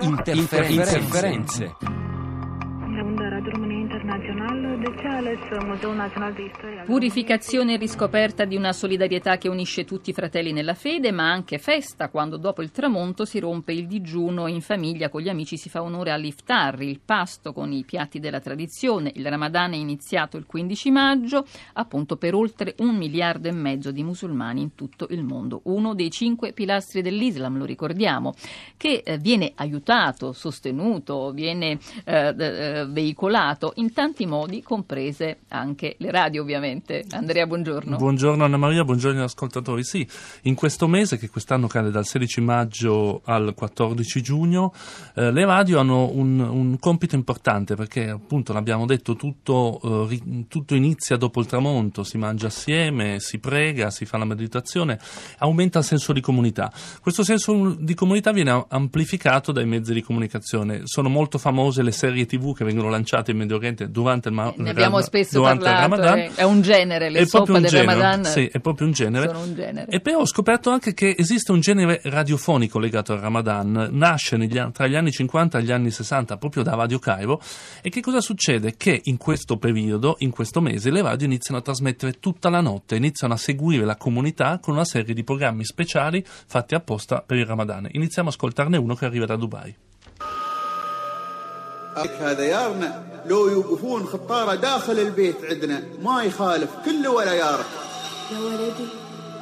Interferenze. 0.00 0.98
Interferenze. 0.98 1.76
Purificazione 6.84 7.74
e 7.74 7.76
riscoperta 7.76 8.44
di 8.44 8.56
una 8.56 8.72
solidarietà 8.72 9.38
che 9.38 9.48
unisce 9.48 9.84
tutti 9.84 10.10
i 10.10 10.12
fratelli 10.12 10.50
nella 10.50 10.74
fede, 10.74 11.12
ma 11.12 11.30
anche 11.30 11.58
festa 11.58 12.08
quando 12.08 12.36
dopo 12.36 12.60
il 12.60 12.72
tramonto 12.72 13.24
si 13.24 13.38
rompe 13.38 13.72
il 13.72 13.86
digiuno 13.86 14.48
e 14.48 14.50
in 14.50 14.62
famiglia 14.62 15.10
con 15.10 15.20
gli 15.20 15.28
amici 15.28 15.56
si 15.56 15.68
fa 15.68 15.82
onore 15.82 16.10
all'iftar, 16.10 16.82
il 16.82 16.98
pasto 17.04 17.52
con 17.52 17.70
i 17.70 17.84
piatti 17.84 18.18
della 18.18 18.40
tradizione. 18.40 19.12
Il 19.14 19.28
Ramadan 19.28 19.74
è 19.74 19.76
iniziato 19.76 20.36
il 20.36 20.44
15 20.44 20.90
maggio, 20.90 21.46
appunto 21.74 22.16
per 22.16 22.34
oltre 22.34 22.74
un 22.78 22.96
miliardo 22.96 23.46
e 23.46 23.52
mezzo 23.52 23.92
di 23.92 24.02
musulmani 24.02 24.60
in 24.60 24.74
tutto 24.74 25.06
il 25.10 25.22
mondo. 25.22 25.60
Uno 25.64 25.94
dei 25.94 26.10
cinque 26.10 26.52
pilastri 26.52 27.00
dell'Islam, 27.00 27.58
lo 27.58 27.64
ricordiamo, 27.64 28.34
che 28.76 29.02
eh, 29.04 29.18
viene 29.18 29.52
aiutato, 29.54 30.32
sostenuto, 30.32 31.30
viene 31.30 31.78
eh, 32.04 32.34
eh, 32.36 32.86
veicolato 32.88 33.72
in 33.76 33.92
tanti 34.00 34.24
modi, 34.24 34.62
comprese 34.62 35.40
anche 35.48 35.96
le 35.98 36.10
radio 36.10 36.40
ovviamente. 36.40 37.04
Andrea, 37.10 37.46
buongiorno. 37.46 37.98
Buongiorno 37.98 38.44
Anna 38.44 38.56
Maria, 38.56 38.82
buongiorno 38.82 39.18
agli 39.18 39.24
ascoltatori. 39.24 39.84
Sì, 39.84 40.08
in 40.44 40.54
questo 40.54 40.88
mese 40.88 41.18
che 41.18 41.28
quest'anno 41.28 41.66
cade 41.66 41.90
dal 41.90 42.06
16 42.06 42.40
maggio 42.40 43.20
al 43.26 43.52
14 43.54 44.22
giugno, 44.22 44.72
eh, 45.14 45.30
le 45.30 45.44
radio 45.44 45.80
hanno 45.80 46.10
un, 46.14 46.40
un, 46.40 46.78
compito 46.78 47.14
importante 47.14 47.74
perché 47.74 48.08
appunto 48.08 48.54
l'abbiamo 48.54 48.86
detto 48.86 49.16
tutto, 49.16 50.08
eh, 50.08 50.46
tutto 50.48 50.74
inizia 50.74 51.18
dopo 51.18 51.40
il 51.40 51.44
tramonto, 51.44 52.02
si 52.02 52.16
mangia 52.16 52.46
assieme, 52.46 53.20
si 53.20 53.38
prega, 53.38 53.90
si 53.90 54.06
fa 54.06 54.16
la 54.16 54.24
meditazione, 54.24 54.98
aumenta 55.40 55.80
il 55.80 55.84
senso 55.84 56.14
di 56.14 56.22
comunità. 56.22 56.72
Questo 57.02 57.22
senso 57.22 57.76
di 57.78 57.92
comunità 57.92 58.32
viene 58.32 58.64
amplificato 58.66 59.52
dai 59.52 59.66
mezzi 59.66 59.92
di 59.92 60.00
comunicazione. 60.00 60.80
Sono 60.84 61.10
molto 61.10 61.36
famose 61.36 61.82
le 61.82 61.92
serie 61.92 62.24
TV 62.24 62.56
che 62.56 62.64
vengono 62.64 62.88
lanciate 62.88 63.32
in 63.32 63.36
Medio 63.36 63.56
Oriente 63.56 63.88
durante 63.90 64.28
il, 64.28 64.34
ma- 64.34 64.52
ne 64.56 64.70
abbiamo 64.70 65.00
spesso 65.00 65.42
parlato, 65.42 65.80
Ramadan. 65.80 66.18
eh, 66.18 66.30
è 66.34 66.42
un 66.42 66.62
genere, 66.62 67.10
le 67.10 67.26
soppe 67.26 67.52
del 67.52 67.66
genere, 67.66 67.86
Ramadan 67.86 68.24
sì, 68.24 68.46
è 68.46 68.60
proprio 68.60 68.86
un 68.86 68.92
genere. 68.92 69.26
sono 69.26 69.40
un 69.40 69.54
genere. 69.54 69.90
E 69.90 70.00
però 70.00 70.20
ho 70.20 70.26
scoperto 70.26 70.70
anche 70.70 70.94
che 70.94 71.14
esiste 71.18 71.52
un 71.52 71.60
genere 71.60 72.00
radiofonico 72.04 72.78
legato 72.78 73.12
al 73.12 73.18
Ramadan, 73.18 73.88
nasce 73.92 74.36
negli 74.36 74.58
tra 74.72 74.86
gli 74.86 74.94
anni 74.94 75.10
50 75.10 75.58
e 75.58 75.62
gli 75.62 75.72
anni 75.72 75.90
60 75.90 76.36
proprio 76.36 76.62
da 76.62 76.74
Radio 76.74 76.98
Cairo. 76.98 77.40
E 77.82 77.88
che 77.88 78.00
cosa 78.00 78.20
succede? 78.20 78.76
Che 78.76 79.00
in 79.04 79.16
questo 79.16 79.56
periodo, 79.56 80.16
in 80.18 80.30
questo 80.30 80.60
mese, 80.60 80.90
le 80.90 81.02
radio 81.02 81.26
iniziano 81.26 81.60
a 81.60 81.62
trasmettere 81.62 82.18
tutta 82.20 82.48
la 82.48 82.60
notte, 82.60 82.96
iniziano 82.96 83.34
a 83.34 83.36
seguire 83.36 83.84
la 83.84 83.96
comunità 83.96 84.58
con 84.60 84.74
una 84.74 84.84
serie 84.84 85.14
di 85.14 85.24
programmi 85.24 85.64
speciali 85.64 86.24
fatti 86.24 86.74
apposta 86.74 87.22
per 87.26 87.38
il 87.38 87.46
Ramadan. 87.46 87.88
Iniziamo 87.90 88.28
a 88.28 88.32
ascoltarne 88.32 88.76
uno 88.76 88.94
che 88.94 89.04
arriva 89.04 89.26
da 89.26 89.36
Dubai. 89.36 89.74
هذا 91.96 92.42
يارنا 92.42 93.02
لو 93.26 93.48
يوقفون 93.48 94.06
خطارة 94.06 94.54
داخل 94.54 94.98
البيت 94.98 95.36
عندنا 95.44 95.82
ما 96.02 96.22
يخالف 96.22 96.70
كله 96.84 97.10
ولا 97.10 97.32
يارك 97.32 97.66
يا 98.32 98.38
ولدي 98.38 98.88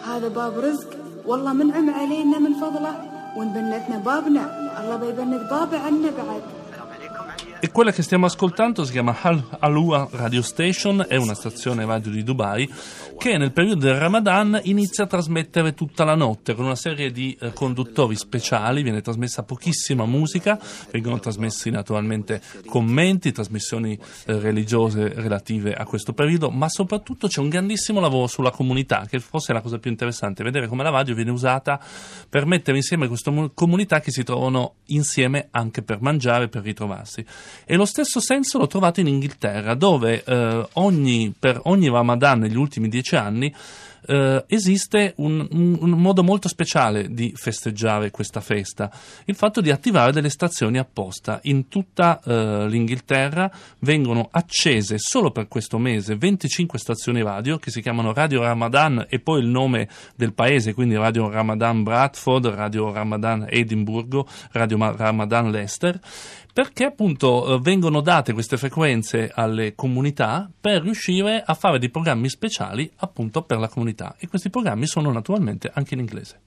هذا 0.04 0.28
باب 0.28 0.58
رزق. 0.58 0.88
والله 1.26 1.52
منعم 1.52 1.91
علينا 1.91 2.38
من 2.38 2.54
فضله 2.54 2.94
ونبنتنا 3.36 3.98
بابنا 3.98 4.44
الله 4.80 4.96
بيبنت 4.96 5.50
بابه 5.50 5.78
عنا 5.78 6.10
بعد. 6.10 6.42
E 7.61 7.73
quella 7.73 7.91
che 7.91 8.03
stiamo 8.03 8.27
ascoltando 8.27 8.84
si 8.84 8.92
chiama 8.92 9.17
Al 9.20 9.45
Alua 9.59 10.09
Radio 10.12 10.42
Station, 10.42 11.05
è 11.09 11.17
una 11.17 11.34
stazione 11.34 11.84
radio 11.84 12.12
di 12.12 12.23
Dubai 12.23 12.73
che 13.19 13.37
nel 13.37 13.50
periodo 13.50 13.81
del 13.81 13.97
Ramadan 13.97 14.61
inizia 14.62 15.05
a 15.05 15.06
trasmettere 15.09 15.75
tutta 15.75 16.05
la 16.05 16.15
notte 16.15 16.55
con 16.55 16.67
una 16.67 16.77
serie 16.77 17.11
di 17.11 17.37
eh, 17.41 17.53
conduttori 17.53 18.15
speciali, 18.15 18.84
viene 18.84 19.00
trasmessa 19.00 19.42
pochissima 19.42 20.06
musica, 20.06 20.56
vengono 20.92 21.19
trasmessi 21.19 21.70
naturalmente 21.70 22.41
commenti, 22.65 23.33
trasmissioni 23.33 23.98
eh, 24.27 24.39
religiose 24.39 25.12
relative 25.15 25.75
a 25.75 25.84
questo 25.84 26.12
periodo, 26.12 26.50
ma 26.50 26.69
soprattutto 26.69 27.27
c'è 27.27 27.41
un 27.41 27.49
grandissimo 27.49 27.99
lavoro 27.99 28.28
sulla 28.28 28.53
comunità, 28.53 29.05
che 29.09 29.19
forse 29.19 29.50
è 29.50 29.55
la 29.55 29.62
cosa 29.62 29.81
più 29.81 29.91
interessante, 29.91 30.44
vedere 30.44 30.69
come 30.69 30.84
la 30.84 30.91
radio 30.91 31.16
viene 31.16 31.32
usata 31.32 31.81
per 32.28 32.47
mettere 32.47 32.77
insieme 32.77 33.09
queste 33.09 33.31
mu- 33.31 33.50
comunità 33.53 33.99
che 33.99 34.12
si 34.12 34.22
trovano 34.22 34.77
insieme 34.87 35.49
anche 35.50 35.82
per 35.82 36.00
mangiare, 36.00 36.47
per 36.47 36.62
ritrovarsi. 36.62 37.27
E 37.64 37.76
lo 37.76 37.84
stesso 37.84 38.20
senso 38.20 38.59
l'ho 38.59 38.66
trovato 38.66 39.00
in 39.00 39.06
Inghilterra, 39.06 39.75
dove 39.75 40.22
eh, 40.25 40.69
ogni, 40.75 41.34
per 41.38 41.60
ogni 41.64 41.88
Ramadan 41.88 42.41
negli 42.41 42.56
ultimi 42.56 42.88
dieci 42.88 43.16
anni 43.16 43.54
eh, 44.06 44.44
esiste 44.48 45.14
un, 45.16 45.47
un- 45.50 45.91
modo 45.98 46.22
molto 46.22 46.48
speciale 46.48 47.12
di 47.12 47.32
festeggiare 47.34 48.10
questa 48.10 48.41
festa, 48.41 48.91
il 49.25 49.34
fatto 49.34 49.60
di 49.60 49.70
attivare 49.70 50.12
delle 50.12 50.28
stazioni 50.31 50.78
apposta. 50.78 51.41
In 51.44 51.69
tutta 51.69 52.20
eh, 52.25 52.66
l'Inghilterra 52.69 53.50
vengono 53.81 54.28
accese 54.31 54.97
solo 54.98 55.31
per 55.31 55.48
questo 55.48 55.78
mese 55.78 56.16
25 56.16 56.78
stazioni 56.78 57.22
radio 57.22 57.58
che 57.58 57.70
si 57.70 57.81
chiamano 57.82 58.12
Radio 58.12 58.42
Ramadan 58.42 59.06
e 59.08 59.19
poi 59.19 59.41
il 59.41 59.48
nome 59.48 59.88
del 60.16 60.32
paese, 60.32 60.75
quindi 60.75 60.97
Radio 60.97 61.28
Ramadan 61.28 61.82
Bradford, 61.82 62.47
Radio 62.47 62.92
Ramadan 62.92 63.47
Edimburgo, 63.48 64.26
Radio 64.53 64.76
Ma- 64.78 64.94
Ramadan 64.97 65.50
Leicester 65.50 65.98
perché 66.53 66.84
appunto 66.87 67.54
eh, 67.54 67.60
vengono 67.60 68.00
date 68.00 68.32
queste 68.32 68.56
frequenze 68.56 69.31
alle 69.32 69.76
comunità 69.76 70.50
per 70.60 70.82
riuscire 70.82 71.41
a 71.44 71.54
fare 71.54 71.78
dei 71.78 71.88
programmi 71.88 72.28
speciali 72.28 72.91
appunto 72.97 73.42
per 73.42 73.58
la 73.58 73.69
comunità 73.69 73.87
e 74.19 74.28
questi 74.28 74.50
programmi 74.50 74.87
sono 74.87 75.10
naturalmente 75.12 75.71
anche 75.72 75.94
in 75.94 76.00
inglese. 76.00 76.41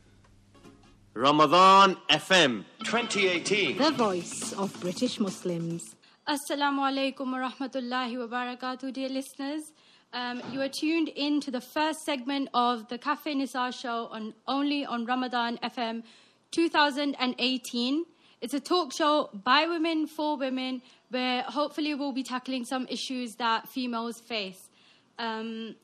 Ramadan 1.14 1.98
FM 2.08 2.62
2018. 2.84 3.76
The 3.78 3.92
voice 3.92 4.54
of 4.56 4.78
British 4.80 5.20
Muslims 5.20 5.96
Assalamu 6.28 6.82
alaikum 6.84 7.32
wa 7.32 7.50
rahmatullahi 7.50 8.16
wa 8.18 8.28
barakatuh, 8.28 8.94
dear 8.94 9.10
listeners. 9.10 9.74
Um, 10.14 10.42
you 10.52 10.62
are 10.62 10.70
tuned 10.70 11.10
in 11.10 11.42
to 11.42 11.50
the 11.50 11.60
first 11.60 12.06
segment 12.06 12.48
of 12.54 12.88
the 12.90 13.00
Cafe 13.00 13.34
Nisar 13.34 13.74
show 13.74 14.08
on 14.12 14.36
only 14.48 14.86
on 14.86 15.06
Ramadan 15.06 15.58
FM 15.64 16.04
2018. 16.52 18.06
It's 18.40 18.54
a 18.54 18.60
talk 18.60 18.94
show 18.94 19.32
by 19.34 19.66
women 19.66 20.06
for 20.06 20.38
women 20.38 20.84
where 21.10 21.42
hopefully 21.42 21.96
we'll 21.96 22.14
be 22.14 22.24
tackling 22.24 22.66
some 22.66 22.86
issues 22.88 23.36
that 23.38 23.68
females 23.68 24.22
face. 24.22 24.70
Um, 25.18 25.76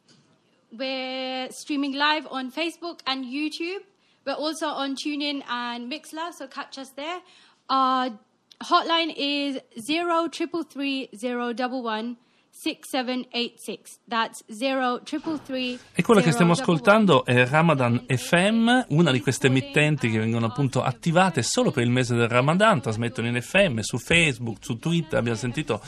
we're 0.71 1.49
streaming 1.51 1.93
live 1.93 2.27
on 2.29 2.51
Facebook 2.51 2.99
and 3.07 3.25
YouTube. 3.25 3.79
We're 4.25 4.33
also 4.33 4.67
on 4.67 4.95
TuneIn 4.95 5.43
and 5.49 5.91
Mixler, 5.91 6.33
so 6.33 6.47
catch 6.47 6.77
us 6.77 6.89
there. 6.95 7.19
Our 7.69 8.19
hotline 8.63 9.13
is 9.15 9.59
zero 9.79 10.27
triple 10.27 10.63
three 10.63 11.09
zero 11.15 11.53
double 11.53 11.83
one 11.83 12.17
E 15.93 16.01
quella 16.01 16.21
che 16.21 16.31
stiamo 16.31 16.53
ascoltando 16.53 17.23
è 17.23 17.47
Ramadan 17.47 18.05
FM, 18.07 18.85
una 18.89 19.11
di 19.11 19.21
queste 19.21 19.47
emittenti 19.47 20.09
che 20.09 20.17
vengono 20.17 20.47
appunto 20.47 20.81
attivate 20.81 21.43
solo 21.43 21.71
per 21.71 21.83
il 21.83 21.91
mese 21.91 22.15
del 22.15 22.27
Ramadan, 22.27 22.81
trasmettono 22.81 23.27
in 23.27 23.39
FM, 23.39 23.79
su 23.79 23.97
Facebook, 23.97 24.57
su 24.61 24.79
Twitter, 24.79 25.19
abbiamo 25.19 25.37
sentito 25.37 25.79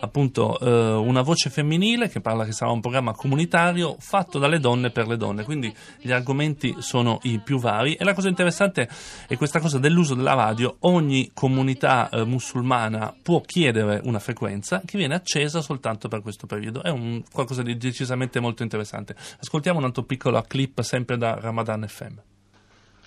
appunto 0.00 0.58
eh, 0.60 0.92
una 0.94 1.22
voce 1.22 1.50
femminile 1.50 2.08
che 2.08 2.20
parla 2.20 2.44
che 2.44 2.52
sarà 2.52 2.70
un 2.70 2.80
programma 2.80 3.14
comunitario 3.14 3.96
fatto 3.98 4.38
dalle 4.38 4.60
donne 4.60 4.90
per 4.90 5.08
le 5.08 5.16
donne, 5.16 5.44
quindi 5.44 5.74
gli 6.00 6.12
argomenti 6.12 6.76
sono 6.78 7.18
i 7.22 7.40
più 7.40 7.58
vari. 7.58 7.94
E 7.94 8.04
la 8.04 8.14
cosa 8.14 8.28
interessante 8.28 8.88
è 9.26 9.36
questa 9.36 9.60
cosa 9.60 9.78
dell'uso 9.78 10.14
della 10.14 10.34
radio, 10.34 10.76
ogni 10.80 11.30
comunità 11.32 12.08
eh, 12.10 12.24
musulmana 12.24 13.14
può 13.22 13.40
chiedere 13.40 14.00
una 14.04 14.18
frequenza 14.18 14.82
che 14.84 14.98
viene 14.98 15.14
accesa 15.14 15.62
soltanto 15.62 16.08
per 16.08 16.17
questo 16.22 16.46
periodo, 16.46 16.82
è 16.82 16.90
un, 16.90 17.22
qualcosa 17.30 17.62
di 17.62 17.76
decisamente 17.76 18.40
molto 18.40 18.62
interessante. 18.62 19.14
Ascoltiamo 19.40 19.78
un 19.78 19.84
altro 19.84 20.02
piccolo 20.04 20.42
clip 20.46 20.80
sempre 20.82 21.16
da 21.16 21.38
Ramadan 21.38 21.86
FM. 21.86 22.14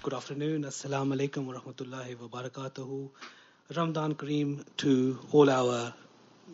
Good 0.02 0.14
afternoon. 0.14 0.66
Assalamu 0.66 1.14
alaikum 1.14 1.46
wa 1.46 1.54
rahmatullahi 1.54 2.16
wa 2.20 2.28
barakatuhu. 2.28 3.12
Ramadan 3.70 4.16
Kareem 4.16 4.64
to 4.78 5.20
all 5.32 5.50
our 5.50 5.94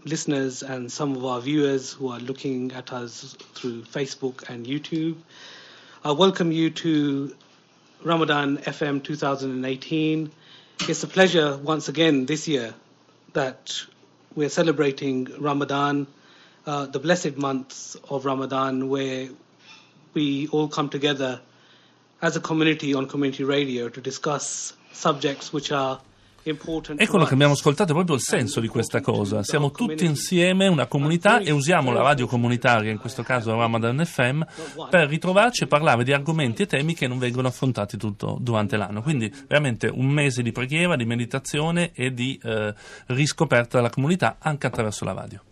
listeners 0.03 0.61
and 0.63 0.91
some 0.91 1.15
of 1.15 1.25
our 1.25 1.41
viewers 1.41 1.93
who 1.93 2.09
are 2.09 2.19
looking 2.19 2.71
at 2.73 2.91
us 2.91 3.35
through 3.55 3.83
Facebook 3.83 4.49
and 4.49 4.65
YouTube. 4.65 5.15
I 6.03 6.11
welcome 6.11 6.51
you 6.51 6.69
to 6.69 7.35
Ramadan 8.03 8.57
FM 8.57 9.03
2018. 9.03 10.31
It's 10.87 11.03
a 11.03 11.07
pleasure 11.07 11.57
once 11.57 11.89
again 11.89 12.25
this 12.25 12.47
year 12.47 12.73
that 13.33 13.83
we're 14.35 14.49
celebrating 14.49 15.27
Ramadan, 15.39 16.05
uh, 16.67 16.85
the 16.85 16.99
blessed 16.99 17.37
months 17.37 17.97
of 18.09 18.25
Ramadan, 18.25 18.89
where 18.89 19.29
we 20.13 20.47
all 20.51 20.67
come 20.67 20.89
together 20.89 21.39
as 22.21 22.35
a 22.35 22.41
community 22.41 22.93
on 22.93 23.07
community 23.07 23.43
radio 23.43 23.89
to 23.89 24.01
discuss 24.01 24.73
subjects 24.91 25.53
which 25.53 25.71
are 25.71 25.99
E 26.47 27.07
quello 27.07 27.25
che 27.25 27.33
abbiamo 27.33 27.51
ascoltato 27.51 27.91
è 27.91 27.93
proprio 27.93 28.15
il 28.15 28.21
senso 28.21 28.61
di 28.61 28.69
questa 28.69 29.01
cosa. 29.01 29.43
Siamo 29.43 29.69
tutti 29.69 30.05
insieme, 30.05 30.67
una 30.67 30.85
comunità, 30.85 31.39
e 31.39 31.51
usiamo 31.51 31.91
la 31.91 32.01
radio 32.01 32.25
comunitaria, 32.25 32.89
in 32.89 32.99
questo 32.99 33.21
caso 33.21 33.53
Ramadan 33.53 34.05
FM, 34.05 34.43
per 34.89 35.09
ritrovarci 35.09 35.65
e 35.65 35.67
parlare 35.67 36.05
di 36.05 36.13
argomenti 36.13 36.61
e 36.61 36.65
temi 36.65 36.93
che 36.93 37.05
non 37.05 37.19
vengono 37.19 37.49
affrontati 37.49 37.97
tutto 37.97 38.37
durante 38.39 38.77
l'anno. 38.77 39.01
Quindi 39.01 39.29
veramente 39.45 39.87
un 39.87 40.07
mese 40.07 40.41
di 40.41 40.53
preghiera, 40.53 40.95
di 40.95 41.03
meditazione 41.03 41.91
e 41.93 42.13
di 42.13 42.39
eh, 42.41 42.73
riscoperta 43.07 43.75
della 43.75 43.89
comunità 43.89 44.37
anche 44.39 44.67
attraverso 44.67 45.03
la 45.03 45.11
radio. 45.11 45.43